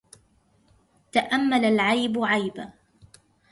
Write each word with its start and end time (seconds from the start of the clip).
تأمل 1.11 1.65
العيب 1.65 2.17
عيب 2.23 2.63